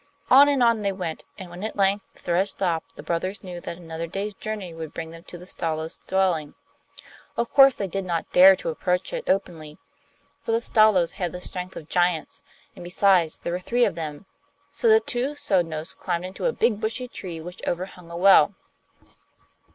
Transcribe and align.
On 0.31 0.49
and 0.49 0.63
on 0.63 0.81
they 0.81 0.91
went, 0.91 1.25
and 1.37 1.51
when 1.51 1.63
at 1.63 1.75
length 1.75 2.05
the 2.13 2.19
thread 2.21 2.47
stopped 2.47 2.95
the 2.95 3.03
brothers 3.03 3.43
knew 3.43 3.61
that 3.61 3.77
another 3.77 4.07
day's 4.07 4.33
journey 4.33 4.73
would 4.73 4.95
bring 4.95 5.11
them 5.11 5.23
to 5.25 5.37
the 5.37 5.45
Stalos' 5.45 5.99
dwelling. 6.07 6.55
Of 7.37 7.51
course 7.51 7.75
they 7.75 7.85
did 7.87 8.03
not 8.03 8.25
dare 8.31 8.55
to 8.55 8.69
approach 8.69 9.13
it 9.13 9.29
openly, 9.29 9.77
for 10.41 10.53
the 10.53 10.59
Stalos 10.59 11.11
had 11.11 11.33
the 11.33 11.39
strength 11.39 11.75
of 11.75 11.87
giants, 11.87 12.41
and 12.75 12.83
besides, 12.83 13.37
there 13.37 13.53
were 13.53 13.59
three 13.59 13.85
of 13.85 13.93
them; 13.93 14.25
so 14.71 14.87
the 14.89 14.99
two 14.99 15.35
Sodnos 15.35 15.95
climbed 15.95 16.25
into 16.25 16.45
a 16.45 16.51
big 16.51 16.81
bushy 16.81 17.07
tree 17.07 17.39
which 17.39 17.61
overhung 17.67 18.09
a 18.09 18.17
well. 18.17 18.55